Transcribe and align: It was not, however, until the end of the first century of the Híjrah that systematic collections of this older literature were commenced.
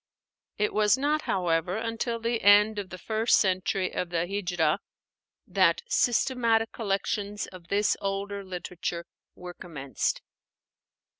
It 0.57 0.73
was 0.73 0.97
not, 0.97 1.21
however, 1.29 1.77
until 1.77 2.19
the 2.19 2.41
end 2.41 2.79
of 2.79 2.89
the 2.89 2.97
first 2.97 3.37
century 3.37 3.93
of 3.93 4.09
the 4.09 4.25
Híjrah 4.25 4.79
that 5.45 5.83
systematic 5.89 6.71
collections 6.71 7.45
of 7.45 7.67
this 7.67 7.95
older 8.01 8.43
literature 8.43 9.05
were 9.35 9.53
commenced. 9.53 10.23